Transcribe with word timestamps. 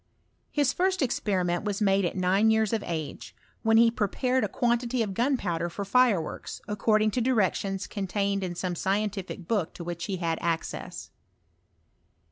:His 0.49 0.73
first 0.73 1.03
experiment 1.03 1.63
was 1.63 1.79
made 1.79 2.05
at 2.05 2.15
nine 2.17 2.49
years 2.49 2.73
of 2.73 2.81
age, 2.87 3.35
when 3.61 3.77
he 3.77 3.91
prepared 3.91 4.43
a 4.43 4.47
quantity 4.49 5.03
of 5.03 5.13
gunpowder 5.13 5.69
for 5.69 5.85
fireworks, 5.85 6.59
according 6.67 7.11
to 7.11 7.21
directions 7.21 7.85
contained 7.85 8.43
in. 8.43 8.55
some 8.55 8.73
"Scientific 8.73 9.47
book 9.47 9.75
to 9.75 9.83
which 9.83 10.05
he 10.05 10.17
had 10.17 10.39
access. 10.41 11.11